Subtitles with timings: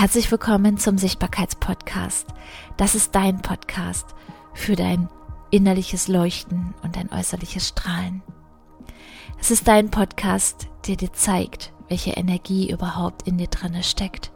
[0.00, 2.26] Herzlich willkommen zum Sichtbarkeitspodcast.
[2.78, 4.06] Das ist dein Podcast
[4.54, 5.10] für dein
[5.50, 8.22] innerliches Leuchten und dein äußerliches Strahlen.
[9.38, 14.32] Es ist dein Podcast, der dir zeigt, welche Energie überhaupt in dir drinne steckt.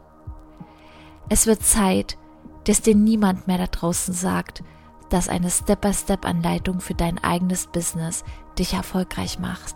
[1.29, 2.19] Es wird Zeit,
[2.65, 4.63] dass dir niemand mehr da draußen sagt,
[5.09, 8.23] dass eine Step-by-Step-Anleitung für dein eigenes Business
[8.59, 9.75] dich erfolgreich macht.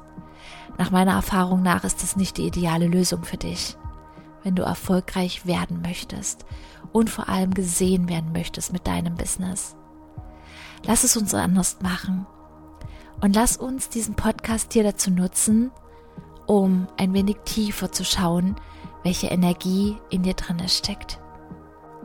[0.78, 3.76] Nach meiner Erfahrung nach ist es nicht die ideale Lösung für dich
[4.44, 6.46] wenn du erfolgreich werden möchtest
[6.92, 9.76] und vor allem gesehen werden möchtest mit deinem Business.
[10.86, 12.26] Lass es uns anders machen
[13.22, 15.72] und lass uns diesen Podcast hier dazu nutzen,
[16.48, 18.56] um ein wenig tiefer zu schauen,
[19.04, 21.20] welche Energie in dir drin steckt.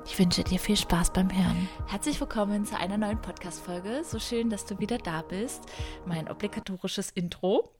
[0.06, 1.68] Ich wünsche dir viel Spaß beim Hören.
[1.86, 4.02] Herzlich willkommen zu einer neuen Podcast-Folge.
[4.04, 5.62] So schön, dass du wieder da bist.
[6.04, 7.72] Mein obligatorisches Intro.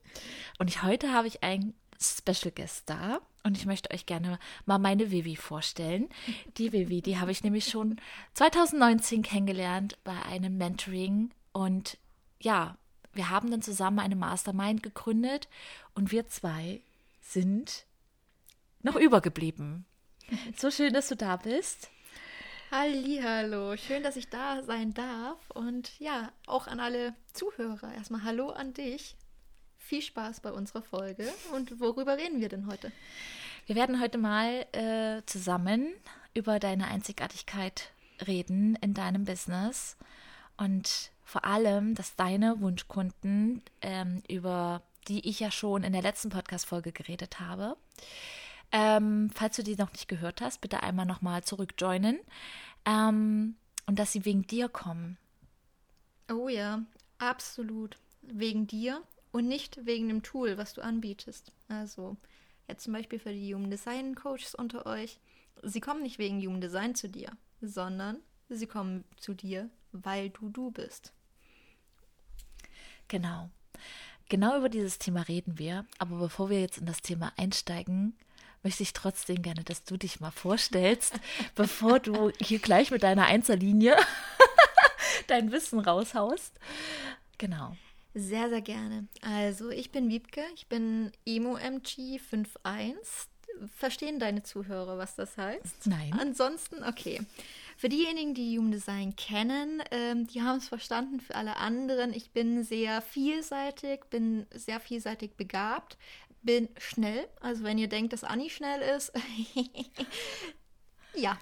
[0.57, 4.79] Und ich, heute habe ich ein Special Guest da und ich möchte euch gerne mal
[4.79, 6.09] meine Vivi vorstellen.
[6.57, 8.01] Die Vivi, die habe ich nämlich schon
[8.33, 11.97] 2019 kennengelernt bei einem Mentoring und
[12.39, 12.77] ja,
[13.13, 15.47] wir haben dann zusammen eine Mastermind gegründet
[15.93, 16.81] und wir zwei
[17.21, 17.85] sind
[18.81, 19.85] noch übergeblieben.
[20.57, 21.89] So schön, dass du da bist.
[22.71, 27.93] Hallo, schön, dass ich da sein darf und ja, auch an alle Zuhörer.
[27.93, 29.15] Erstmal Hallo an dich
[29.85, 31.31] viel Spaß bei unserer Folge.
[31.53, 32.91] Und worüber reden wir denn heute?
[33.67, 35.93] Wir werden heute mal äh, zusammen
[36.33, 37.91] über deine Einzigartigkeit
[38.27, 39.95] reden in deinem Business
[40.57, 46.29] und vor allem, dass deine Wunschkunden, ähm, über die ich ja schon in der letzten
[46.29, 47.77] Podcast-Folge geredet habe,
[48.71, 52.19] ähm, falls du die noch nicht gehört hast, bitte einmal nochmal zurückjoinen
[52.85, 55.17] ähm, und dass sie wegen dir kommen.
[56.31, 56.81] Oh ja,
[57.19, 57.97] absolut.
[58.21, 59.03] Wegen dir
[59.35, 61.51] und nicht wegen dem Tool, was du anbietest.
[61.67, 62.15] Also
[62.69, 65.19] jetzt zum Beispiel für die Human Design Coaches unter euch.
[65.61, 70.47] Sie kommen nicht wegen Human Design zu dir, sondern sie kommen zu dir, weil du
[70.47, 71.11] du bist.
[73.09, 73.49] Genau.
[74.29, 75.85] Genau über dieses Thema reden wir.
[75.97, 78.15] Aber bevor wir jetzt in das Thema einsteigen,
[78.63, 81.13] möchte ich trotzdem gerne, dass du dich mal vorstellst,
[81.55, 83.97] bevor du hier gleich mit deiner Einzellinie
[85.27, 86.57] dein Wissen raushaust.
[87.37, 87.75] Genau.
[88.17, 89.09] Sehr, sehr gerne.
[89.21, 92.95] Also, ich bin Wiebke, ich bin EmoMG 5.1.
[93.75, 95.85] Verstehen deine Zuhörer, was das heißt?
[95.85, 96.13] Nein.
[96.17, 97.19] Ansonsten, okay.
[97.75, 101.19] Für diejenigen, die Human Design kennen, ähm, die haben es verstanden.
[101.19, 105.97] Für alle anderen, ich bin sehr vielseitig, bin sehr vielseitig begabt,
[106.41, 107.27] bin schnell.
[107.41, 109.11] Also, wenn ihr denkt, dass Anni schnell ist,
[111.15, 111.37] ja.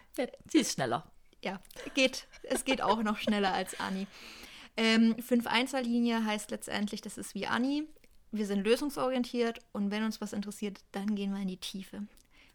[0.52, 1.06] Sie ist schneller.
[1.44, 1.62] Ja,
[1.94, 2.26] geht.
[2.42, 4.08] Es geht auch noch schneller als Anni.
[4.76, 7.88] Ähm, 5-1er-Linie heißt letztendlich, das ist wie Anni.
[8.32, 12.08] Wir sind lösungsorientiert und wenn uns was interessiert, dann gehen wir in die Tiefe.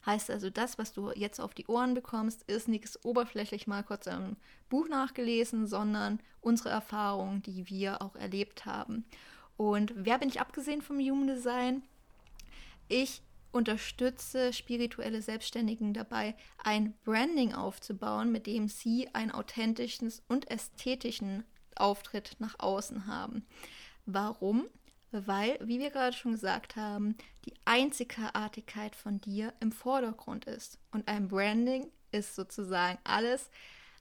[0.05, 4.07] Heißt also, das, was du jetzt auf die Ohren bekommst, ist nichts oberflächlich mal kurz
[4.07, 4.37] im
[4.69, 9.05] Buch nachgelesen, sondern unsere Erfahrungen, die wir auch erlebt haben.
[9.57, 11.83] Und wer bin ich abgesehen vom Human Design?
[12.89, 21.45] Ich unterstütze spirituelle Selbstständigen dabei, ein Branding aufzubauen, mit dem sie einen authentischen und ästhetischen
[21.81, 23.47] Auftritt nach außen haben.
[24.07, 24.67] Warum?
[25.11, 27.17] Weil, wie wir gerade schon gesagt haben,
[27.47, 30.79] die Einzigartigkeit von dir im Vordergrund ist.
[30.91, 33.51] Und ein Branding ist sozusagen alles,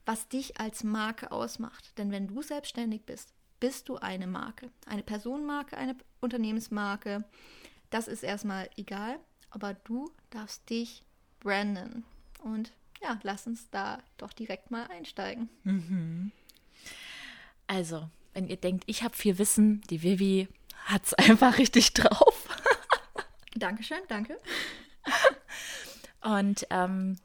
[0.04, 1.96] was dich als Marke ausmacht.
[1.98, 4.70] Denn wenn du selbstständig bist, bist du eine Marke.
[4.86, 7.24] Eine Personenmarke, eine Unternehmensmarke.
[7.90, 9.18] Das ist erstmal egal,
[9.50, 11.04] aber du darfst dich
[11.40, 12.04] branden.
[12.42, 12.72] Und
[13.02, 15.48] ja, lass uns da doch direkt mal einsteigen.
[15.64, 16.32] Mhm.
[17.68, 20.48] Also, wenn ihr denkt, ich habe viel Wissen, die Vivi
[20.86, 22.48] hat es einfach richtig drauf.
[23.54, 24.36] Dankeschön, danke.
[26.20, 27.16] Und ähm,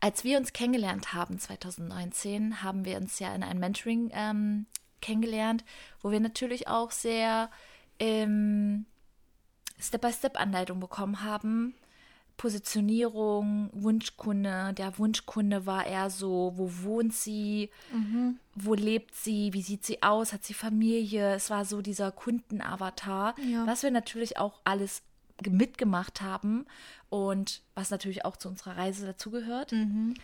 [0.00, 4.66] als wir uns kennengelernt haben 2019, haben wir uns ja in einem Mentoring ähm,
[5.00, 5.64] kennengelernt,
[6.02, 7.50] wo wir natürlich auch sehr
[7.98, 8.86] ähm,
[9.78, 11.74] Step-by-Step-Anleitung bekommen haben,
[12.36, 14.74] Positionierung, Wunschkunde.
[14.74, 18.38] Der Wunschkunde war eher so, wo wohnt sie, mhm.
[18.54, 21.34] wo lebt sie, wie sieht sie aus, hat sie Familie.
[21.34, 23.66] Es war so dieser Kundenavatar, ja.
[23.66, 25.02] was wir natürlich auch alles
[25.48, 26.66] mitgemacht haben
[27.08, 29.72] und was natürlich auch zu unserer Reise dazugehört.
[29.72, 30.14] Mhm.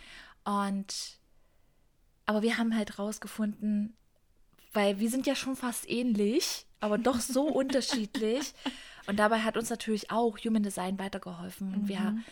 [0.43, 1.19] Und
[2.25, 3.93] aber wir haben halt rausgefunden,
[4.71, 8.53] weil wir sind ja schon fast ähnlich, aber doch so unterschiedlich.
[9.07, 11.73] Und dabei hat uns natürlich auch Human Design weitergeholfen.
[11.73, 12.23] Und wir, mhm.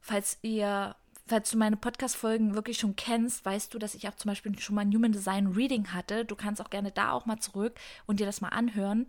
[0.00, 4.30] falls ihr, falls du meine Podcast-Folgen wirklich schon kennst, weißt du, dass ich auch zum
[4.30, 6.24] Beispiel schon mal ein Human Design Reading hatte.
[6.24, 9.06] Du kannst auch gerne da auch mal zurück und dir das mal anhören.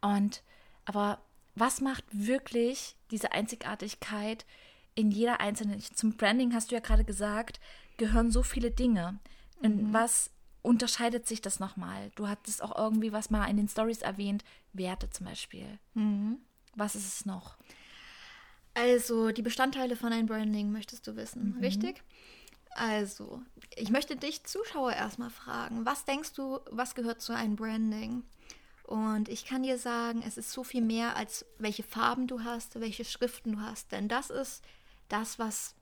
[0.00, 0.42] Und
[0.84, 1.20] aber
[1.54, 4.44] was macht wirklich diese Einzigartigkeit
[4.94, 7.60] in jeder einzelnen, zum Branding hast du ja gerade gesagt,
[7.96, 9.18] gehören so viele Dinge.
[9.62, 9.92] In Mhm.
[9.92, 10.30] was
[10.64, 12.10] unterscheidet sich das nochmal?
[12.14, 15.78] Du hattest auch irgendwie was mal in den Stories erwähnt, Werte zum Beispiel.
[15.92, 16.38] Mhm.
[16.74, 17.56] Was ist es noch?
[18.72, 22.02] Also, die Bestandteile von einem Branding möchtest du wissen, richtig?
[22.70, 23.40] Also,
[23.76, 28.24] ich möchte dich Zuschauer erstmal fragen, was denkst du, was gehört zu einem Branding?
[28.84, 32.80] Und ich kann dir sagen, es ist so viel mehr als welche Farben du hast,
[32.80, 34.64] welche Schriften du hast, denn das ist
[35.08, 35.74] das, was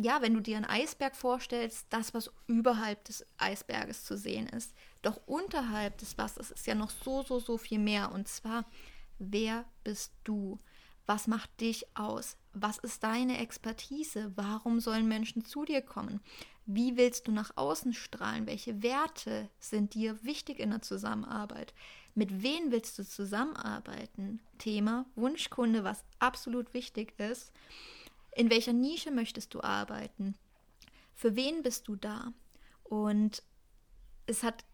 [0.00, 4.74] ja, wenn du dir einen Eisberg vorstellst, das, was überhalb des Eisberges zu sehen ist.
[5.02, 8.12] Doch unterhalb des Wassers ist ja noch so, so, so viel mehr.
[8.12, 8.64] Und zwar,
[9.18, 10.58] wer bist du?
[11.06, 12.36] Was macht dich aus?
[12.52, 14.32] Was ist deine Expertise?
[14.36, 16.20] Warum sollen Menschen zu dir kommen?
[16.66, 18.46] Wie willst du nach außen strahlen?
[18.46, 21.74] Welche Werte sind dir wichtig in der Zusammenarbeit?
[22.14, 24.40] Mit wem willst du zusammenarbeiten?
[24.58, 27.52] Thema Wunschkunde, was absolut wichtig ist.
[28.32, 30.34] In welcher Nische möchtest du arbeiten?
[31.14, 32.32] Für wen bist du da?
[32.84, 33.42] Und
[34.26, 34.64] es hat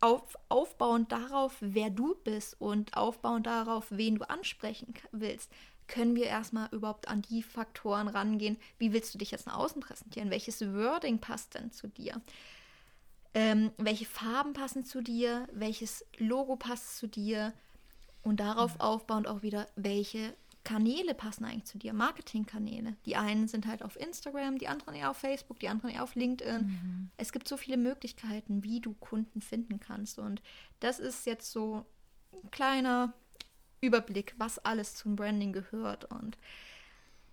[0.00, 5.50] auf, aufbauend darauf, wer du bist und aufbauend darauf, wen du ansprechen willst,
[5.86, 8.56] können wir erstmal überhaupt an die Faktoren rangehen.
[8.78, 10.30] Wie willst du dich jetzt nach außen präsentieren?
[10.30, 12.20] Welches Wording passt denn zu dir?
[13.34, 15.48] Ähm, welche Farben passen zu dir?
[15.52, 17.52] Welches Logo passt zu dir?
[18.22, 21.92] Und darauf aufbauend auch wieder, welche Kanäle passen eigentlich zu dir?
[21.92, 22.96] Marketingkanäle.
[23.04, 26.14] Die einen sind halt auf Instagram, die anderen eher auf Facebook, die anderen eher auf
[26.14, 27.10] LinkedIn.
[27.16, 30.18] Es gibt so viele Möglichkeiten, wie du Kunden finden kannst.
[30.18, 30.40] Und
[30.80, 31.84] das ist jetzt so
[32.32, 33.12] ein kleiner
[33.80, 36.04] Überblick, was alles zum Branding gehört.
[36.04, 36.38] Und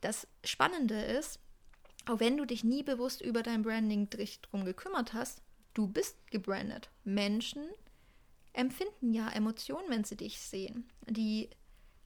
[0.02, 1.40] das Spannende ist,
[2.08, 5.44] auch wenn du dich nie bewusst über dein Branding drum gekümmert hast,
[5.76, 6.90] du bist gebrandet.
[7.04, 7.64] Menschen
[8.54, 10.90] empfinden ja Emotionen, wenn sie dich sehen.
[11.08, 11.50] Die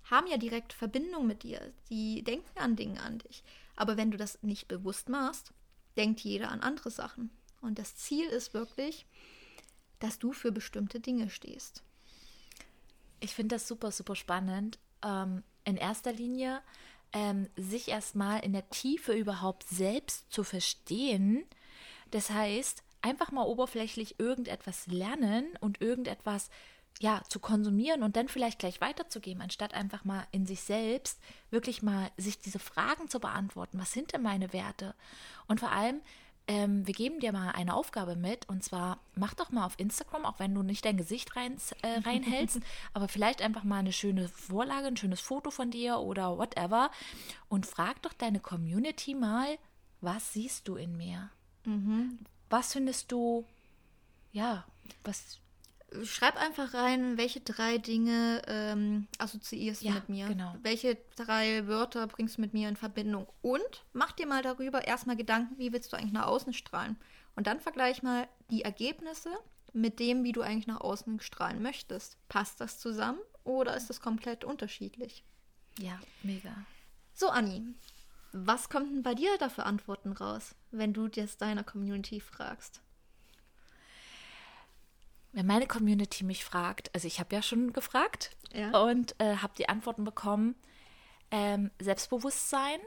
[0.05, 1.73] haben ja direkt Verbindung mit dir.
[1.89, 3.43] Die denken an Dinge an dich.
[3.75, 5.53] Aber wenn du das nicht bewusst machst,
[5.97, 7.29] denkt jeder an andere Sachen.
[7.61, 9.05] Und das Ziel ist wirklich,
[9.99, 11.83] dass du für bestimmte Dinge stehst.
[13.19, 14.79] Ich finde das super, super spannend.
[15.01, 16.61] Ähm, in erster Linie
[17.13, 21.45] ähm, sich erstmal in der Tiefe überhaupt selbst zu verstehen.
[22.11, 26.49] Das heißt, einfach mal oberflächlich irgendetwas lernen und irgendetwas
[26.99, 31.19] ja, zu konsumieren und dann vielleicht gleich weiterzugeben, anstatt einfach mal in sich selbst
[31.49, 33.79] wirklich mal sich diese Fragen zu beantworten.
[33.79, 34.95] Was sind denn meine Werte?
[35.47, 36.01] Und vor allem,
[36.47, 40.25] ähm, wir geben dir mal eine Aufgabe mit und zwar mach doch mal auf Instagram,
[40.25, 42.59] auch wenn du nicht dein Gesicht rein, äh, reinhältst,
[42.93, 46.91] aber vielleicht einfach mal eine schöne Vorlage, ein schönes Foto von dir oder whatever
[47.47, 49.57] und frag doch deine Community mal,
[50.01, 51.29] was siehst du in mir?
[52.49, 53.45] Was findest du,
[54.33, 54.65] ja,
[55.05, 55.39] was,
[56.03, 60.27] Schreib einfach rein, welche drei Dinge ähm, assoziierst Ja, du mit mir.
[60.27, 60.55] genau.
[60.61, 63.27] Welche drei Wörter bringst du mit mir in Verbindung?
[63.41, 66.97] Und mach dir mal darüber erstmal Gedanken, wie willst du eigentlich nach außen strahlen?
[67.35, 69.29] Und dann vergleich mal die Ergebnisse
[69.73, 72.17] mit dem, wie du eigentlich nach außen strahlen möchtest.
[72.29, 75.23] Passt das zusammen oder ist das komplett unterschiedlich?
[75.79, 76.55] ja, mega.
[77.15, 77.63] So, Anni,
[78.31, 82.81] was kommt denn bei dir da für Antworten raus, wenn du jetzt deiner Community fragst?
[85.33, 88.79] Wenn meine Community mich fragt, also ich habe ja schon gefragt Ja.
[88.81, 90.55] und äh, habe die Antworten bekommen,
[91.31, 92.79] ähm, Selbstbewusstsein,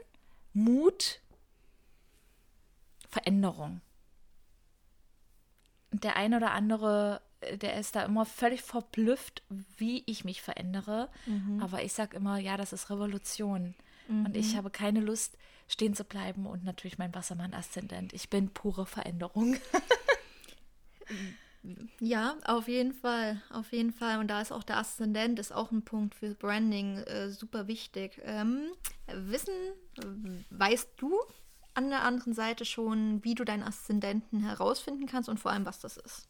[0.53, 1.21] Mut,
[3.09, 3.81] Veränderung.
[5.91, 9.43] Und der eine oder andere, äh, der ist da immer völlig verblüfft,
[9.77, 11.09] wie ich mich verändere.
[11.61, 13.75] Aber ich sage immer, ja, das ist Revolution.
[14.09, 15.37] Und ich habe keine Lust,
[15.67, 18.13] stehen zu bleiben und natürlich mein Wassermann-Aszendent.
[18.13, 19.57] Ich bin pure Veränderung.
[21.99, 24.19] Ja, auf jeden Fall, auf jeden Fall.
[24.19, 28.21] Und da ist auch der Aszendent, ist auch ein Punkt für Branding äh, super wichtig.
[28.23, 28.67] Ähm,
[29.07, 29.53] wissen,
[30.49, 31.19] weißt du
[31.77, 35.79] an der anderen Seite schon, wie du deinen Aszendenten herausfinden kannst und vor allem, was
[35.79, 36.27] das ist?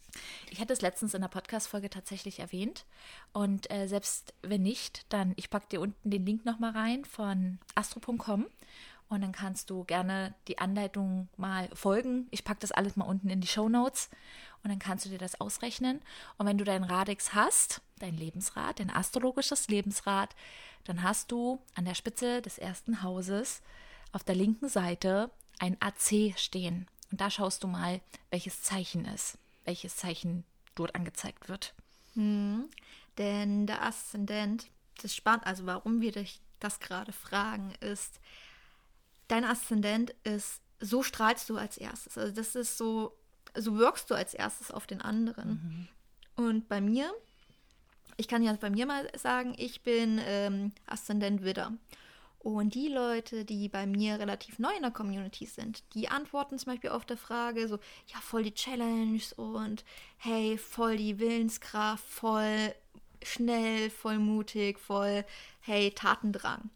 [0.50, 2.86] Ich hatte es letztens in der Podcast-Folge tatsächlich erwähnt.
[3.32, 7.60] Und äh, selbst wenn nicht, dann ich packe dir unten den Link nochmal rein von
[7.76, 8.48] astro.com.
[9.10, 12.28] Und dann kannst du gerne die Anleitung mal folgen.
[12.32, 14.10] Ich packe das alles mal unten in die Show Notes.
[14.64, 16.02] Und dann kannst du dir das ausrechnen.
[16.38, 20.36] Und wenn du dein Radix hast, dein Lebensrad, dein astrologisches Lebensrad,
[20.84, 23.62] dann hast du an der Spitze des ersten Hauses
[24.12, 26.88] auf der linken Seite ein AC stehen.
[27.12, 30.44] Und da schaust du mal, welches Zeichen ist, welches Zeichen
[30.76, 31.74] dort angezeigt wird.
[32.16, 32.68] Denn
[33.68, 34.68] der Aszendent,
[35.02, 38.20] das spannend, also warum wir dich das gerade fragen, ist,
[39.28, 42.18] dein Aszendent ist, so strahlst du als erstes.
[42.18, 43.18] Also das ist so,
[43.56, 45.90] so wirkst du als erstes auf den anderen.
[46.36, 47.12] Und bei mir,
[48.18, 51.74] ich kann ja bei mir mal sagen, ich bin ähm, Aszendent Widder.
[52.40, 56.74] Und die Leute, die bei mir relativ neu in der Community sind, die antworten zum
[56.74, 59.84] Beispiel auf der Frage so, ja, voll die Challenge und
[60.18, 62.74] hey, voll die Willenskraft, voll
[63.24, 65.26] schnell, voll mutig, voll,
[65.62, 66.70] hey, Tatendrang.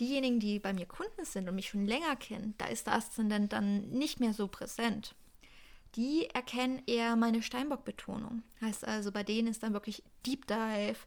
[0.00, 3.52] Diejenigen, die bei mir Kunden sind und mich schon länger kennen, da ist der Aszendent
[3.52, 5.14] dann nicht mehr so präsent.
[5.96, 8.42] Die erkennen eher meine Steinbock-Betonung.
[8.60, 10.98] Heißt also, bei denen ist dann wirklich Deep Dive,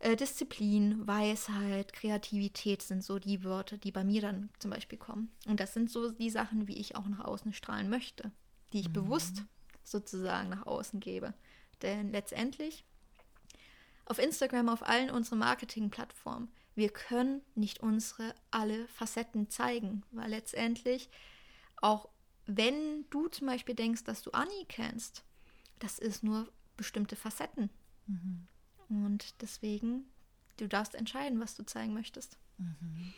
[0.00, 5.32] äh, Disziplin, Weisheit, Kreativität sind so die Wörter, die bei mir dann zum Beispiel kommen.
[5.46, 8.30] Und das sind so die Sachen, wie ich auch nach außen strahlen möchte,
[8.72, 8.94] die ich mhm.
[8.94, 9.42] bewusst
[9.82, 11.32] sozusagen nach außen gebe.
[11.82, 12.84] Denn letztendlich
[14.04, 21.10] auf Instagram, auf allen unseren Marketingplattformen, wir können nicht unsere alle Facetten zeigen, weil letztendlich
[21.80, 22.08] auch
[22.46, 25.24] wenn du zum Beispiel denkst, dass du Anni kennst,
[25.78, 27.70] das ist nur bestimmte Facetten.
[28.06, 28.46] Mhm.
[28.88, 30.04] Und deswegen,
[30.58, 32.38] du darfst entscheiden, was du zeigen möchtest.
[32.58, 33.12] Mhm.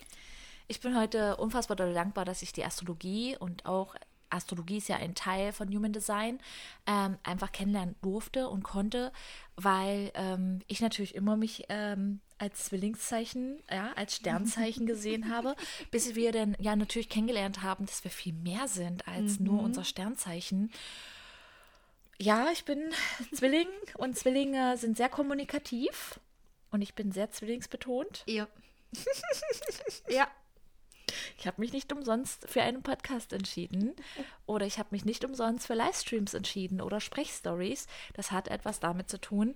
[0.68, 3.94] Ich bin heute unfassbar dankbar, dass ich die Astrologie und auch
[4.30, 6.40] Astrologie ist ja ein Teil von Human Design,
[6.86, 9.12] ähm, einfach kennenlernen durfte und konnte,
[9.56, 15.56] weil ähm, ich natürlich immer mich ähm, als Zwillingszeichen, ja, als Sternzeichen gesehen habe,
[15.90, 19.46] bis wir dann ja natürlich kennengelernt haben, dass wir viel mehr sind als mhm.
[19.46, 20.70] nur unser Sternzeichen.
[22.18, 22.90] Ja, ich bin
[23.34, 26.20] Zwilling und Zwillinge sind sehr kommunikativ
[26.70, 28.22] und ich bin sehr zwillingsbetont.
[28.26, 28.48] Ja.
[30.08, 30.28] ja.
[31.38, 33.94] Ich habe mich nicht umsonst für einen Podcast entschieden
[34.46, 37.86] oder ich habe mich nicht umsonst für Livestreams entschieden oder Sprechstories.
[38.14, 39.54] Das hat etwas damit zu tun,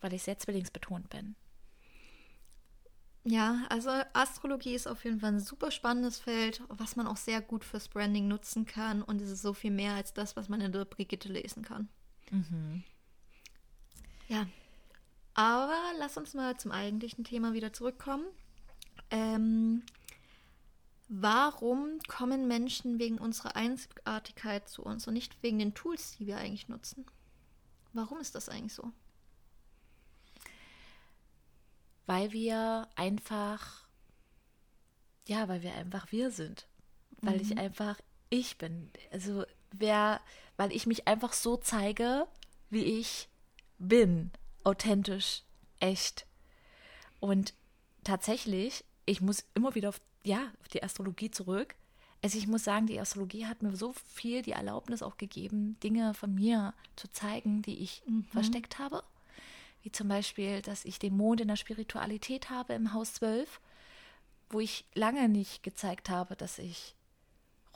[0.00, 1.34] weil ich sehr zwillingsbetont bin.
[3.26, 7.40] Ja, also Astrologie ist auf jeden Fall ein super spannendes Feld, was man auch sehr
[7.40, 9.02] gut fürs Branding nutzen kann.
[9.02, 11.88] Und es ist so viel mehr als das, was man in der Brigitte lesen kann.
[12.30, 12.84] Mhm.
[14.28, 14.46] Ja,
[15.32, 18.24] aber lass uns mal zum eigentlichen Thema wieder zurückkommen.
[19.10, 19.82] Ähm,
[21.08, 26.38] warum kommen Menschen wegen unserer Einzigartigkeit zu uns und nicht wegen den Tools, die wir
[26.38, 27.06] eigentlich nutzen?
[27.92, 28.92] Warum ist das eigentlich so?
[32.06, 33.86] weil wir einfach,
[35.26, 36.66] ja, weil wir einfach wir sind.
[37.20, 37.40] Weil mhm.
[37.40, 37.98] ich einfach
[38.30, 38.90] ich bin.
[39.10, 40.20] Also wer,
[40.56, 42.26] weil ich mich einfach so zeige,
[42.70, 43.28] wie ich
[43.78, 44.30] bin.
[44.64, 45.42] Authentisch,
[45.80, 46.26] echt.
[47.20, 47.54] Und
[48.02, 51.74] tatsächlich, ich muss immer wieder auf, ja, auf die Astrologie zurück.
[52.22, 56.14] Also ich muss sagen, die Astrologie hat mir so viel die Erlaubnis auch gegeben, Dinge
[56.14, 58.24] von mir zu zeigen, die ich mhm.
[58.32, 59.04] versteckt habe
[59.84, 63.60] wie zum Beispiel, dass ich den Mond in der Spiritualität habe im Haus 12,
[64.48, 66.94] wo ich lange nicht gezeigt habe, dass ich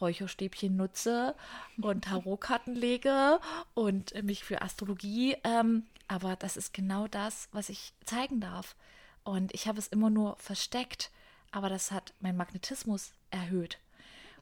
[0.01, 1.37] Räucherstäbchen nutze
[1.83, 3.41] und Tarotkarten lege
[3.75, 5.37] und mich für Astrologie.
[5.45, 8.75] Ähm, aber das ist genau das, was ich zeigen darf.
[9.23, 11.11] Und ich habe es immer nur versteckt,
[11.51, 13.79] aber das hat meinen Magnetismus erhöht.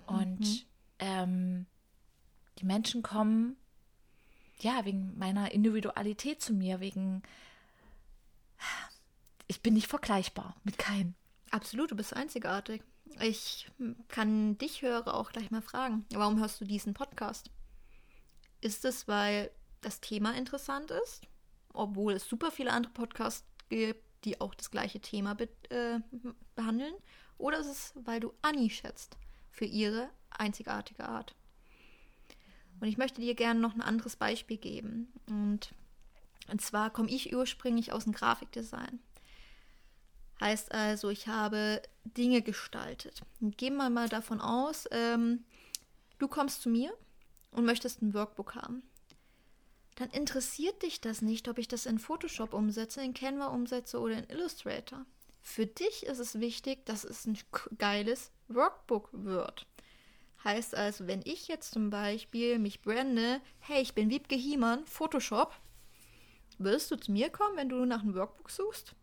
[0.06, 0.60] Und mhm.
[0.98, 1.66] ähm,
[2.58, 3.56] die Menschen kommen
[4.60, 7.22] ja wegen meiner Individualität zu mir, wegen
[9.46, 11.14] ich bin nicht vergleichbar mit keinem.
[11.50, 12.82] Absolut, du bist einzigartig.
[13.20, 13.70] Ich
[14.08, 17.50] kann dich höre auch gleich mal fragen, warum hörst du diesen Podcast?
[18.60, 21.22] Ist es, weil das Thema interessant ist,
[21.72, 26.00] obwohl es super viele andere Podcasts gibt, die auch das gleiche Thema be äh,
[26.54, 26.94] behandeln?
[27.38, 29.16] Oder ist es, weil du Anni schätzt
[29.50, 31.34] für ihre einzigartige Art?
[32.80, 35.12] Und ich möchte dir gerne noch ein anderes Beispiel geben.
[35.28, 35.70] Und
[36.48, 39.00] und zwar komme ich ursprünglich aus dem Grafikdesign.
[40.40, 43.22] Heißt also, ich habe Dinge gestaltet.
[43.40, 45.44] Gehen wir mal davon aus, ähm,
[46.18, 46.92] du kommst zu mir
[47.52, 48.82] und möchtest ein Workbook haben.
[49.96, 54.18] Dann interessiert dich das nicht, ob ich das in Photoshop umsetze, in Canva umsetze oder
[54.18, 55.04] in Illustrator.
[55.42, 57.38] Für dich ist es wichtig, dass es ein
[57.78, 59.66] geiles Workbook wird.
[60.44, 65.58] Heißt also, wenn ich jetzt zum Beispiel mich brande, hey, ich bin Wiebke Hiemann, Photoshop,
[66.58, 68.94] Würdest du zu mir kommen, wenn du nach einem Workbook suchst?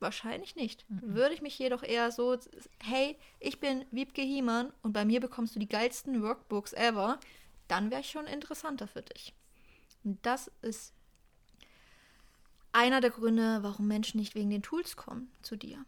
[0.00, 0.88] Wahrscheinlich nicht.
[0.88, 1.14] Mhm.
[1.14, 2.36] Würde ich mich jedoch eher so,
[2.82, 7.20] hey, ich bin Wiebke Hiemann und bei mir bekommst du die geilsten Workbooks ever,
[7.68, 9.34] dann wäre ich schon interessanter für dich.
[10.04, 10.92] Und das ist
[12.72, 15.84] einer der Gründe, warum Menschen nicht wegen den Tools kommen zu dir.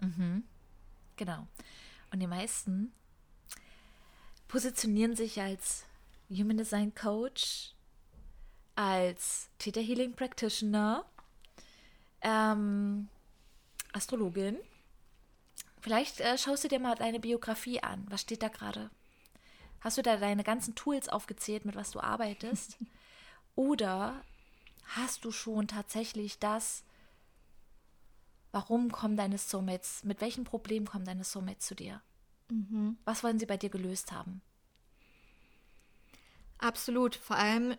[0.00, 0.44] Mhm.
[1.16, 1.46] Genau.
[2.10, 2.92] Und die meisten
[4.48, 5.84] positionieren sich als
[6.30, 7.74] Human Design Coach,
[8.74, 11.04] als Theta Healing Practitioner,
[12.20, 13.08] ähm,
[13.92, 14.58] Astrologin.
[15.80, 18.04] Vielleicht äh, schaust du dir mal deine Biografie an.
[18.08, 18.90] Was steht da gerade?
[19.84, 22.78] Hast du da deine ganzen Tools aufgezählt, mit was du arbeitest?
[23.54, 24.20] Oder
[24.96, 26.82] hast du schon tatsächlich das
[28.54, 32.00] warum kommen deine Soulmates, mit welchem Problem kommen deine Soulmates zu dir?
[32.50, 32.96] Mhm.
[33.04, 34.40] Was wollen sie bei dir gelöst haben?
[36.58, 37.16] Absolut.
[37.16, 37.76] Vor allem,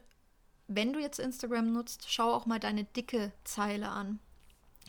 [0.67, 4.19] wenn du jetzt Instagram nutzt, schau auch mal deine dicke Zeile an.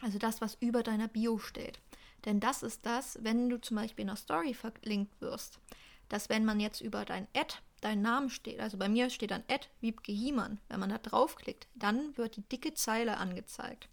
[0.02, 1.78] Also das, was über deiner Bio steht.
[2.24, 5.60] Denn das ist das, wenn du zum Beispiel in einer Story verlinkt wirst,
[6.08, 9.44] dass wenn man jetzt über dein Ad, deinen Namen steht, also bei mir steht dann
[9.48, 13.88] Ad Wiebke Hiemann, wenn man da draufklickt, dann wird die dicke Zeile angezeigt.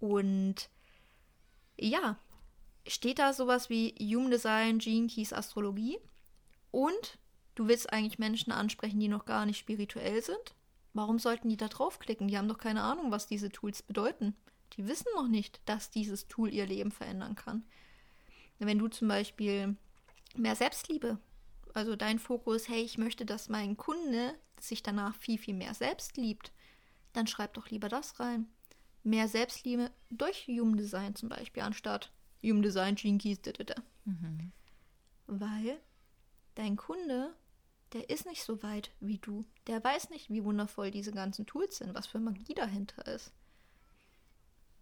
[0.00, 0.68] Und
[1.78, 2.18] ja,
[2.86, 5.98] steht da sowas wie Human Design, Gene Keys, Astrologie
[6.70, 7.18] und
[7.54, 10.54] du willst eigentlich Menschen ansprechen, die noch gar nicht spirituell sind.
[10.92, 12.28] Warum sollten die da draufklicken?
[12.28, 14.34] Die haben doch keine Ahnung, was diese Tools bedeuten.
[14.74, 17.64] Die wissen noch nicht, dass dieses Tool ihr Leben verändern kann.
[18.58, 19.76] Wenn du zum Beispiel
[20.34, 21.18] mehr Selbstliebe,
[21.76, 26.16] also dein Fokus, hey, ich möchte, dass mein Kunde sich danach viel, viel mehr selbst
[26.16, 26.52] liebt,
[27.12, 28.46] dann schreib doch lieber das rein.
[29.02, 33.40] Mehr Selbstliebe durch Human Design zum Beispiel, anstatt Human Design, Gene Keys.
[34.04, 34.52] Mhm.
[35.26, 35.78] Weil
[36.54, 37.34] dein Kunde,
[37.92, 39.44] der ist nicht so weit wie du.
[39.66, 43.32] Der weiß nicht, wie wundervoll diese ganzen Tools sind, was für Magie dahinter ist.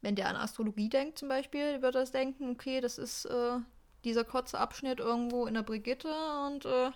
[0.01, 3.59] Wenn der an Astrologie denkt zum Beispiel, wird er das denken, okay, das ist äh,
[4.05, 6.13] dieser kurze Abschnitt irgendwo in der Brigitte
[6.47, 6.91] und äh,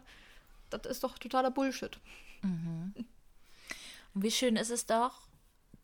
[0.71, 1.99] das ist doch totaler Bullshit.
[4.15, 5.29] Und wie schön ist es doch,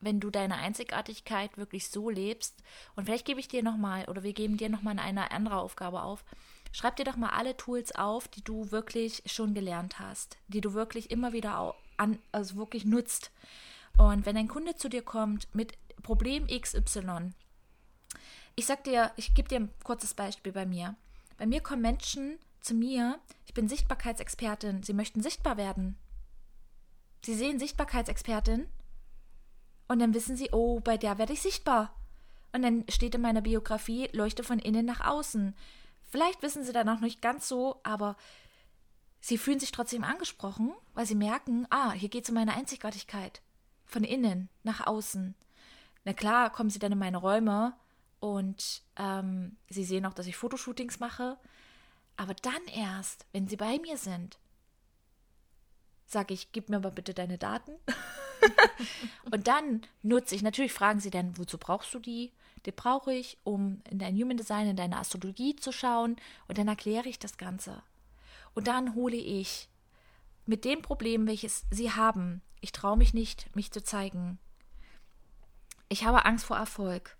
[0.01, 2.63] wenn du deine Einzigartigkeit wirklich so lebst.
[2.95, 6.25] Und vielleicht gebe ich dir nochmal, oder wir geben dir nochmal eine andere Aufgabe auf.
[6.73, 10.75] Schreib dir doch mal alle Tools auf, die du wirklich schon gelernt hast, die du
[10.75, 13.31] wirklich immer wieder an, also wirklich nutzt.
[13.97, 17.31] Und wenn ein Kunde zu dir kommt mit Problem XY,
[18.57, 20.97] ich sag dir, ich gebe dir ein kurzes Beispiel bei mir.
[21.37, 25.97] Bei mir kommen Menschen zu mir, ich bin Sichtbarkeitsexpertin, sie möchten sichtbar werden.
[27.25, 28.69] Sie sehen Sichtbarkeitsexpertin
[29.89, 31.95] und dann wissen sie, oh, bei der werde ich sichtbar.
[32.53, 35.55] Und dann steht in meiner Biografie, leuchte von innen nach außen.
[36.05, 38.17] Vielleicht wissen sie dann auch nicht ganz so, aber
[39.21, 43.43] sie fühlen sich trotzdem angesprochen, weil sie merken, ah, hier geht es um meine Einzigartigkeit.
[43.85, 45.35] Von innen nach außen.
[46.05, 47.75] Na klar, kommen sie dann in meine Räume
[48.25, 51.37] und ähm, sie sehen auch, dass ich Fotoshootings mache.
[52.17, 54.39] Aber dann erst, wenn sie bei mir sind,
[56.07, 57.73] sage ich, gib mir mal bitte deine Daten.
[59.31, 62.33] und dann nutze ich, natürlich fragen sie dann, wozu brauchst du die?
[62.65, 66.17] Die brauche ich, um in dein Human Design, in deine Astrologie zu schauen.
[66.49, 67.83] Und dann erkläre ich das Ganze.
[68.55, 69.69] Und dann hole ich
[70.47, 74.39] mit dem Problem, welches sie haben, ich traue mich nicht, mich zu zeigen.
[75.91, 77.19] Ich habe Angst vor Erfolg.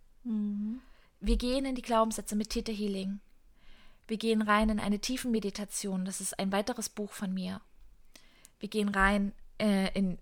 [1.27, 3.19] Wir gehen in die Glaubenssätze mit Theta Healing.
[4.07, 6.05] Wir gehen rein in eine Tiefenmeditation.
[6.05, 7.63] Das ist ein weiteres Buch von mir.
[8.61, 10.19] Wir gehen rein äh, in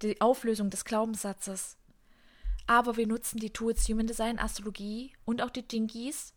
[0.00, 1.76] die Auflösung des Glaubenssatzes.
[2.66, 6.32] Aber wir nutzen die Tools Human Design, Astrologie und auch die Jinkies.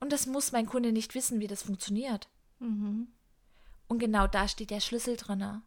[0.00, 2.28] Und das muss mein Kunde nicht wissen, wie das funktioniert.
[3.88, 5.60] Und genau da steht der Schlüssel drinne.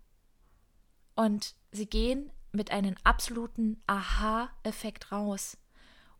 [1.13, 5.57] Und sie gehen mit einem absoluten Aha-Effekt raus.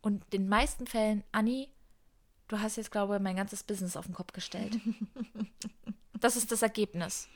[0.04, 1.70] Und in den meisten Fällen, Anni,
[2.48, 4.78] du hast jetzt, glaube ich, mein ganzes Business auf den Kopf gestellt.
[6.20, 7.26] das ist das Ergebnis.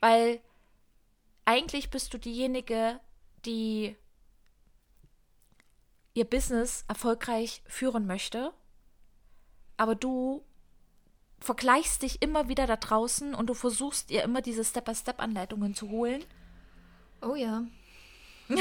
[0.00, 0.40] Weil
[1.44, 2.98] eigentlich bist du diejenige,
[3.44, 3.94] die
[6.14, 8.54] ihr Business erfolgreich führen möchte,
[9.76, 10.42] aber du
[11.40, 16.24] vergleichst dich immer wieder da draußen und du versuchst ihr immer diese Step-by-Step-Anleitungen zu holen.
[17.20, 17.66] Oh ja.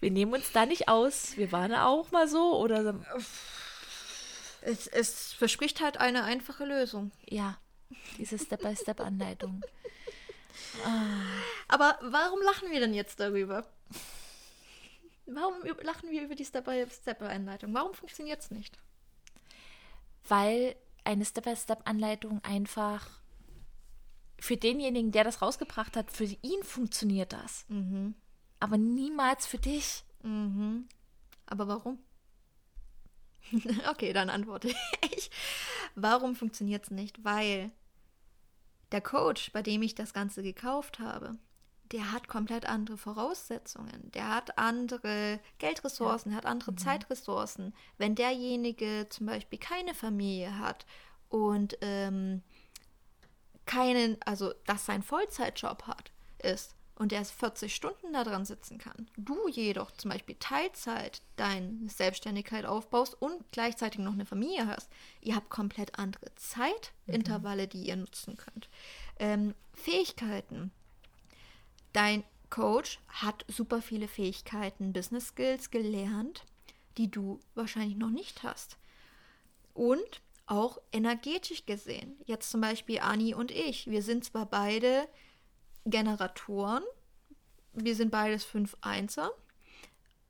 [0.00, 1.36] Wir nehmen uns da nicht aus.
[1.36, 2.94] Wir waren auch mal so oder
[4.62, 7.12] Es, es verspricht halt eine einfache Lösung.
[7.28, 7.58] ja,
[8.18, 9.62] diese Step-by-Step-Anleitung.
[11.68, 13.66] Aber warum lachen wir denn jetzt darüber?
[15.26, 17.72] Warum lachen wir über die Step-by-Step-Einleitung?
[17.72, 18.76] Warum funktioniert es nicht?
[20.28, 23.08] Weil eine Step-by-Step-Anleitung einfach
[24.38, 27.64] für denjenigen, der das rausgebracht hat, für ihn funktioniert das.
[28.60, 30.04] Aber niemals für dich.
[30.22, 31.98] Aber warum?
[33.90, 34.68] okay, dann antworte
[35.14, 35.30] ich.
[35.94, 37.24] Warum funktioniert es nicht?
[37.24, 37.70] Weil
[38.92, 41.36] der Coach, bei dem ich das Ganze gekauft habe,
[41.92, 44.12] der hat komplett andere Voraussetzungen.
[44.12, 47.74] Der hat andere Geldressourcen, hat andere Zeitressourcen.
[47.98, 50.86] Wenn derjenige zum Beispiel keine Familie hat
[51.28, 52.42] und ähm,
[53.66, 59.08] keinen, also dass sein Vollzeitjob hat, ist und er 40 Stunden da dran sitzen kann,
[59.16, 64.90] du jedoch zum Beispiel Teilzeit deine Selbstständigkeit aufbaust und gleichzeitig noch eine Familie hast,
[65.22, 68.68] ihr habt komplett andere Zeitintervalle, die ihr nutzen könnt.
[69.18, 70.72] Ähm, Fähigkeiten.
[71.94, 76.44] Dein Coach hat super viele Fähigkeiten, Business Skills gelernt,
[76.98, 78.76] die du wahrscheinlich noch nicht hast.
[79.72, 82.18] Und auch energetisch gesehen.
[82.26, 83.86] Jetzt zum Beispiel Anni und ich.
[83.86, 85.08] Wir sind zwar beide
[85.86, 86.82] Generatoren,
[87.72, 89.30] wir sind beides 5-1er,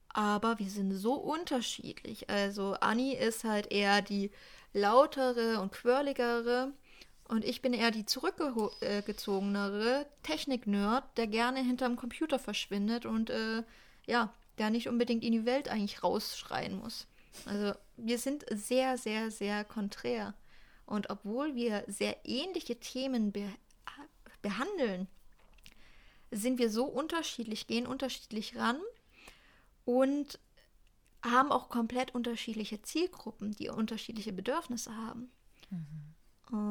[0.08, 2.28] aber wir sind so unterschiedlich.
[2.28, 4.30] Also Anni ist halt eher die
[4.72, 6.72] lautere und quirligere
[7.28, 13.62] und ich bin eher die zurückgezogenere Technik-Nerd, der gerne hinterm Computer verschwindet und äh,
[14.06, 17.06] ja, der nicht unbedingt in die Welt eigentlich rausschreien muss.
[17.46, 20.34] Also wir sind sehr, sehr, sehr konträr.
[20.86, 23.48] Und obwohl wir sehr ähnliche Themen be
[24.42, 25.06] behandeln,
[26.30, 28.80] sind wir so unterschiedlich, gehen unterschiedlich ran
[29.84, 30.38] und
[31.22, 35.30] haben auch komplett unterschiedliche Zielgruppen, die unterschiedliche Bedürfnisse haben.
[35.70, 36.14] Mhm.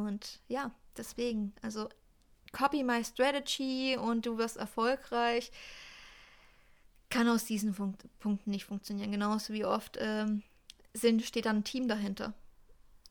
[0.07, 1.89] Und ja, deswegen, also
[2.51, 5.51] copy my strategy und du wirst erfolgreich,
[7.09, 9.11] kann aus diesen Punkt, Punkten nicht funktionieren.
[9.11, 10.43] Genauso wie oft ähm,
[10.93, 12.33] sind, steht dann ein Team dahinter.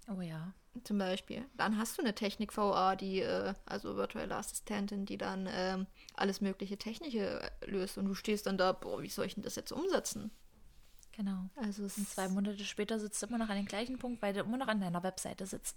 [0.08, 0.52] Oh ja.
[0.84, 1.44] Zum Beispiel.
[1.56, 6.76] Dann hast du eine Technik-VA, die, äh, also virtuelle Assistentin, die dann ähm, alles mögliche
[6.76, 10.30] Technische löst und du stehst dann da, boah, wie soll ich denn das jetzt umsetzen?
[11.12, 11.50] Genau.
[11.56, 14.40] Also und zwei Monate später sitzt du immer noch an dem gleichen Punkt, weil du
[14.40, 15.76] immer noch an deiner Webseite sitzt.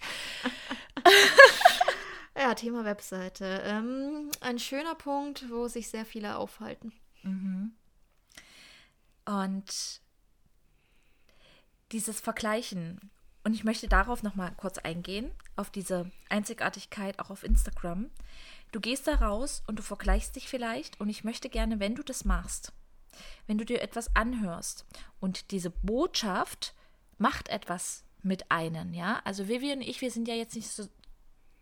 [2.37, 3.61] ja, Thema Webseite.
[3.65, 6.93] Ähm, ein schöner Punkt, wo sich sehr viele aufhalten.
[7.23, 7.73] Mhm.
[9.25, 10.01] Und
[11.91, 13.11] dieses Vergleichen.
[13.43, 18.11] Und ich möchte darauf nochmal kurz eingehen, auf diese Einzigartigkeit auch auf Instagram.
[18.71, 22.03] Du gehst da raus und du vergleichst dich vielleicht und ich möchte gerne, wenn du
[22.03, 22.71] das machst,
[23.47, 24.85] wenn du dir etwas anhörst
[25.19, 26.73] und diese Botschaft
[27.17, 29.21] macht etwas mit einem, ja?
[29.25, 30.87] Also Vivi und ich, wir sind ja jetzt nicht so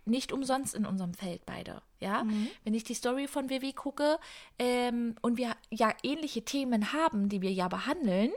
[0.06, 2.24] nicht umsonst in unserem Feld beide, ja?
[2.24, 2.48] Mhm.
[2.64, 4.20] Wenn ich die Story von Vivi gucke
[4.58, 8.32] ähm, und wir ja ähnliche Themen haben, die wir ja behandeln,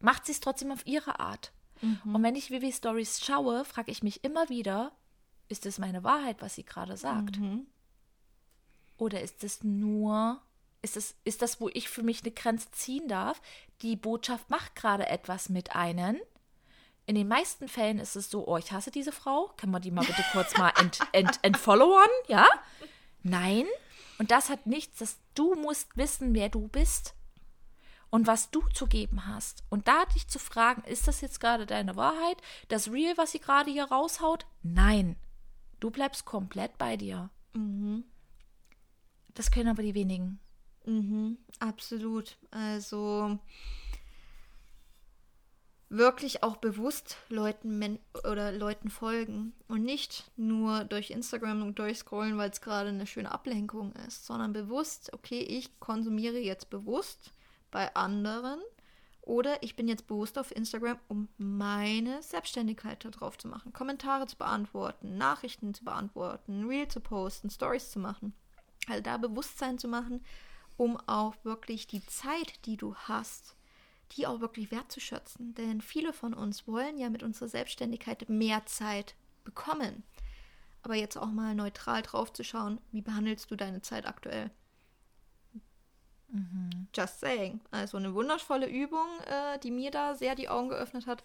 [0.00, 1.52] macht sie es trotzdem auf ihre Art.
[1.80, 2.14] Mhm.
[2.14, 4.92] Und wenn ich Vivi Stories schaue, frage ich mich immer wieder,
[5.48, 7.38] ist es meine Wahrheit, was sie gerade sagt?
[7.38, 7.66] Mhm.
[8.96, 10.40] Oder ist es nur,
[10.82, 13.40] ist, es, ist das, wo ich für mich eine Grenze ziehen darf?
[13.82, 16.16] Die Botschaft macht gerade etwas mit einem.
[17.04, 19.52] In den meisten Fällen ist es so, oh, ich hasse diese Frau.
[19.56, 22.10] Können wir die mal bitte kurz mal ent, ent, entfollowern?
[22.26, 22.46] Ja?
[23.22, 23.66] Nein.
[24.18, 27.15] Und das hat nichts, dass du musst wissen, wer du bist
[28.10, 29.64] und was du zu geben hast.
[29.68, 32.40] Und da dich zu fragen, ist das jetzt gerade deine Wahrheit?
[32.68, 34.46] Das Real, was sie gerade hier raushaut?
[34.62, 35.16] Nein.
[35.80, 37.30] Du bleibst komplett bei dir.
[37.52, 38.04] Mhm.
[39.34, 40.38] Das können aber die wenigen.
[40.86, 42.38] Mhm, absolut.
[42.50, 43.38] Also
[45.88, 52.50] wirklich auch bewusst Leuten oder Leuten folgen und nicht nur durch Instagram und durchscrollen, weil
[52.50, 57.32] es gerade eine schöne Ablenkung ist, sondern bewusst, okay, ich konsumiere jetzt bewusst
[57.70, 58.60] bei anderen
[59.26, 64.26] oder ich bin jetzt bewusst auf Instagram, um meine Selbstständigkeit da drauf zu machen, Kommentare
[64.26, 68.34] zu beantworten, Nachrichten zu beantworten, Reel zu posten, Stories zu machen.
[68.86, 70.24] Also da Bewusstsein zu machen,
[70.76, 73.56] um auch wirklich die Zeit, die du hast,
[74.12, 75.54] die auch wirklich wertzuschätzen.
[75.54, 80.04] Denn viele von uns wollen ja mit unserer Selbstständigkeit mehr Zeit bekommen.
[80.82, 84.52] Aber jetzt auch mal neutral drauf zu schauen, wie behandelst du deine Zeit aktuell?
[86.36, 86.88] Mhm.
[86.94, 87.60] Just saying.
[87.70, 91.24] Also eine wundervolle Übung, äh, die mir da sehr die Augen geöffnet hat.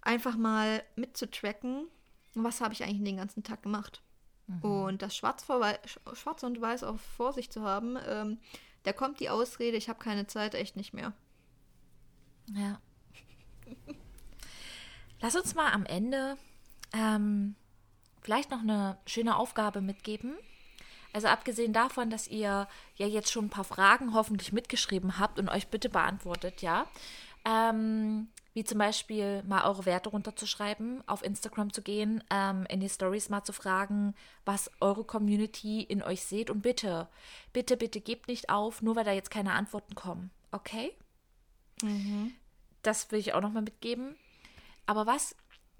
[0.00, 1.88] Einfach mal mitzutracken,
[2.34, 4.02] was habe ich eigentlich den ganzen Tag gemacht.
[4.46, 4.62] Mhm.
[4.62, 5.46] Und das Schwarz,
[6.14, 8.38] Schwarz, und Weiß auch vor sich zu haben, ähm,
[8.84, 11.12] da kommt die Ausrede, ich habe keine Zeit, echt nicht mehr.
[12.54, 12.80] Ja.
[15.20, 16.36] Lass uns mal am Ende
[16.92, 17.56] ähm,
[18.22, 20.36] vielleicht noch eine schöne Aufgabe mitgeben.
[21.16, 25.48] Also abgesehen davon, dass ihr ja jetzt schon ein paar Fragen hoffentlich mitgeschrieben habt und
[25.48, 26.86] euch bitte beantwortet, ja.
[27.46, 32.90] Ähm, wie zum Beispiel mal eure Werte runterzuschreiben, auf Instagram zu gehen, ähm, in die
[32.90, 37.08] Stories mal zu fragen, was eure Community in euch seht und bitte,
[37.54, 40.92] bitte, bitte gebt nicht auf, nur weil da jetzt keine Antworten kommen, okay?
[41.80, 42.34] Mhm.
[42.82, 44.16] Das will ich auch nochmal mitgeben.
[44.84, 45.34] Aber was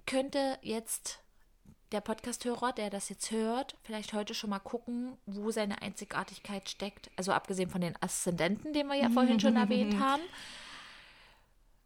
[0.07, 1.19] könnte jetzt
[1.91, 7.09] der Podcasthörer, der das jetzt hört, vielleicht heute schon mal gucken, wo seine Einzigartigkeit steckt?
[7.15, 10.21] Also abgesehen von den Aszendenten, den wir ja vorhin schon erwähnt haben.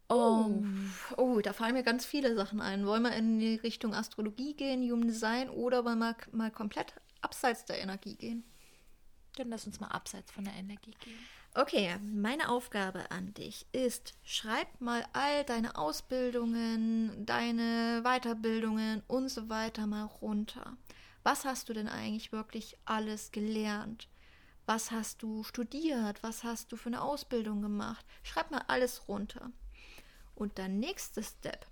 [0.10, 0.52] Oh.
[1.16, 2.86] oh, da fallen mir ganz viele Sachen ein.
[2.86, 7.64] Wollen wir in die Richtung Astrologie gehen, Human Design oder wollen wir mal komplett abseits
[7.64, 8.44] der Energie gehen?
[9.38, 11.18] Dann lass uns mal abseits von der Energie gehen.
[11.54, 19.50] Okay, meine Aufgabe an dich ist, schreib mal all deine Ausbildungen, deine Weiterbildungen und so
[19.50, 20.78] weiter mal runter.
[21.24, 24.08] Was hast du denn eigentlich wirklich alles gelernt?
[24.66, 26.24] Was hast du studiert?
[26.24, 28.06] Was hast du für eine Ausbildung gemacht?
[28.24, 29.52] Schreib mal alles runter.
[30.36, 31.68] Und der nächste Step,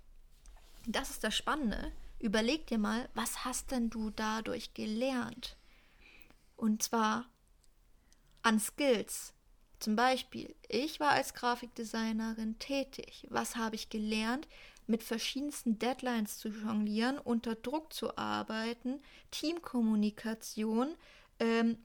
[0.86, 5.56] das ist das Spannende, überleg dir mal, was hast denn du dadurch gelernt?
[6.56, 7.30] Und zwar
[8.42, 9.32] an Skills.
[9.80, 13.26] Zum Beispiel, ich war als Grafikdesignerin tätig.
[13.30, 14.46] Was habe ich gelernt?
[14.86, 20.94] Mit verschiedensten Deadlines zu jonglieren, unter Druck zu arbeiten, Teamkommunikation,
[21.38, 21.78] ähm,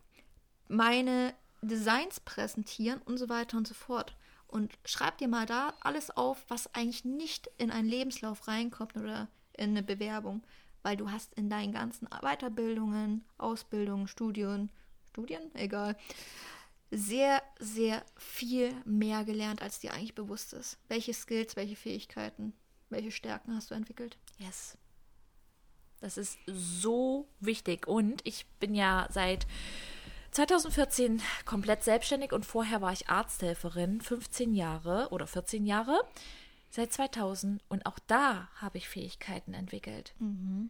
[0.68, 4.16] meine Designs präsentieren und so weiter und so fort.
[4.48, 9.30] Und schreib dir mal da alles auf, was eigentlich nicht in einen Lebenslauf reinkommt oder
[9.54, 10.44] in eine Bewerbung,
[10.84, 14.70] weil du hast in deinen ganzen Weiterbildungen, Ausbildungen, Studien,
[15.10, 15.96] Studien, egal,
[16.92, 20.78] sehr, sehr viel mehr gelernt, als dir eigentlich bewusst ist.
[20.88, 22.54] Welche Skills, welche Fähigkeiten,
[22.90, 24.18] welche Stärken hast du entwickelt?
[24.38, 24.78] Yes.
[26.02, 27.88] Das ist so wichtig.
[27.88, 29.48] Und ich bin ja seit
[30.32, 36.00] 2014 komplett selbstständig und vorher war ich Arzthelferin, 15 Jahre oder 14 Jahre,
[36.70, 37.64] seit 2000.
[37.70, 40.14] Und auch da habe ich Fähigkeiten entwickelt.
[40.20, 40.70] Mhm.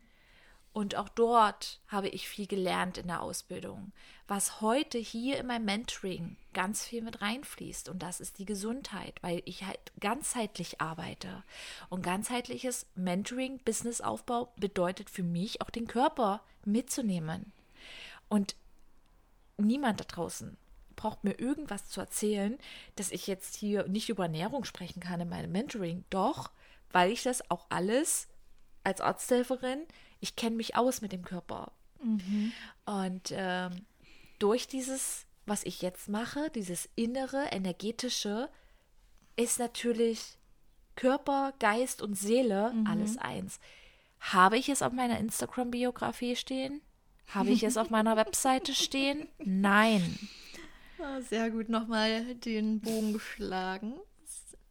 [0.76, 3.94] Und auch dort habe ich viel gelernt in der Ausbildung,
[4.28, 7.88] was heute hier in meinem Mentoring ganz viel mit reinfließt.
[7.88, 11.46] Und das ist die Gesundheit, weil ich halt ganzheitlich arbeite.
[11.88, 17.54] Und ganzheitliches Mentoring, Businessaufbau bedeutet für mich auch den Körper mitzunehmen.
[18.28, 18.58] Und
[19.56, 20.58] niemand da draußen
[20.98, 22.58] braucht mir irgendwas zu erzählen,
[22.98, 26.04] dass ich jetzt hier nicht über Ernährung sprechen kann in meinem Mentoring.
[26.10, 26.52] Doch,
[26.92, 28.28] weil ich das auch alles
[28.84, 29.86] als Arzthelferin
[30.26, 31.72] ich kenne mich aus mit dem Körper.
[32.02, 32.52] Mhm.
[32.86, 33.86] Und ähm,
[34.40, 38.50] durch dieses, was ich jetzt mache, dieses innere, energetische,
[39.36, 40.40] ist natürlich
[40.96, 42.88] Körper, Geist und Seele mhm.
[42.88, 43.60] alles eins.
[44.20, 46.82] Habe ich es auf meiner Instagram-Biografie stehen?
[47.28, 49.28] Habe ich es auf meiner Webseite stehen?
[49.38, 50.18] Nein.
[51.00, 53.94] Ah, sehr gut nochmal den Bogen geschlagen.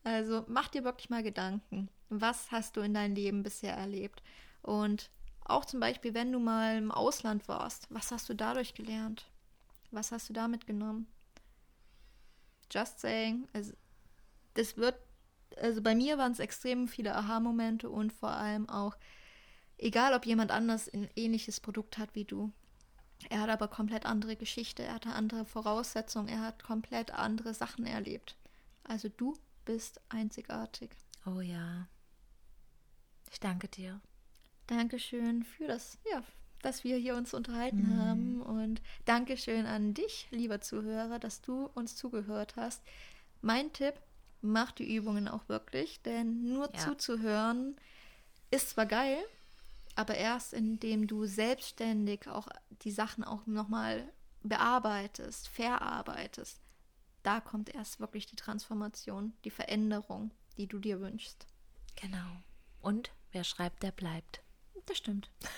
[0.02, 1.90] Also mach dir wirklich mal Gedanken.
[2.08, 4.20] Was hast du in deinem Leben bisher erlebt?
[4.62, 5.10] Und
[5.44, 9.30] auch zum Beispiel, wenn du mal im Ausland warst, was hast du dadurch gelernt?
[9.90, 11.06] Was hast du da mitgenommen?
[12.70, 13.72] Just saying, also,
[14.54, 14.96] das wird,
[15.56, 18.96] also bei mir waren es extrem viele Aha-Momente und vor allem auch,
[19.76, 22.52] egal ob jemand anders ein ähnliches Produkt hat wie du,
[23.28, 27.86] er hat aber komplett andere Geschichte, er hatte andere Voraussetzungen, er hat komplett andere Sachen
[27.86, 28.36] erlebt.
[28.82, 30.90] Also du bist einzigartig.
[31.26, 31.88] Oh ja.
[33.30, 34.00] Ich danke dir.
[34.66, 36.22] Dankeschön für das, ja,
[36.62, 37.98] dass wir hier uns unterhalten mhm.
[37.98, 38.42] haben.
[38.42, 42.82] Und Dankeschön an dich, lieber Zuhörer, dass du uns zugehört hast.
[43.42, 43.94] Mein Tipp,
[44.40, 46.78] mach die Übungen auch wirklich, denn nur ja.
[46.78, 47.76] zuzuhören
[48.50, 49.18] ist zwar geil,
[49.96, 52.48] aber erst indem du selbstständig auch
[52.82, 54.08] die Sachen auch nochmal
[54.42, 56.60] bearbeitest, verarbeitest,
[57.22, 61.46] da kommt erst wirklich die Transformation, die Veränderung, die du dir wünschst.
[61.96, 62.42] Genau.
[62.80, 64.43] Und wer schreibt, der bleibt.
[64.86, 65.30] Das stimmt.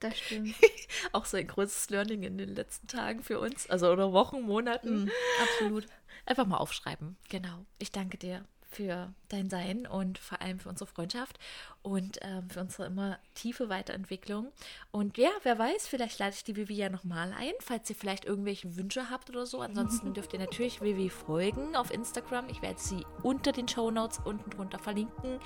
[0.00, 0.54] Das stimmt.
[1.12, 5.04] Auch so ein großes Learning in den letzten Tagen für uns, also oder Wochen, Monaten.
[5.04, 5.10] Mm,
[5.42, 5.86] absolut.
[6.24, 7.18] Einfach mal aufschreiben.
[7.28, 7.66] Genau.
[7.78, 11.38] Ich danke dir für dein Sein und vor allem für unsere Freundschaft
[11.82, 14.52] und ähm, für unsere immer tiefe Weiterentwicklung.
[14.92, 18.24] Und ja, wer weiß, vielleicht lade ich die Vivi ja nochmal ein, falls ihr vielleicht
[18.24, 19.60] irgendwelche Wünsche habt oder so.
[19.60, 22.48] Ansonsten dürft ihr natürlich Vivi folgen auf Instagram.
[22.48, 25.40] Ich werde sie unter den Show Notes unten drunter verlinken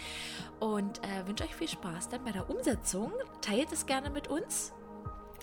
[0.60, 3.12] und äh, wünsche euch viel Spaß dann bei der Umsetzung.
[3.40, 4.72] Teilt es gerne mit uns.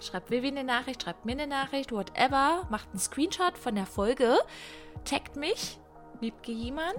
[0.02, 2.68] Schreibt Vivi eine Nachricht, schreibt mir eine Nachricht, whatever.
[2.70, 4.38] Macht einen Screenshot von der Folge.
[5.04, 5.80] Taggt mich,
[6.20, 6.96] Wiebke Jiemann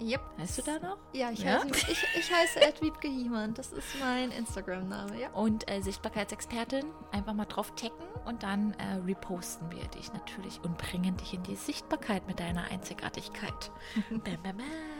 [0.00, 0.20] Yep.
[0.38, 0.98] Heißt du da noch?
[1.12, 1.62] Ja, ich, ja?
[1.62, 3.54] Heiße, ich, ich heiße Edwiebke Gehiemann.
[3.54, 5.30] Das ist mein Instagram-Name, ja.
[5.30, 10.78] Und äh, Sichtbarkeitsexpertin, einfach mal drauf checken und dann äh, reposten wir dich natürlich und
[10.78, 13.70] bringen dich in die Sichtbarkeit mit deiner Einzigartigkeit.
[14.10, 14.93] bam, bam, bam.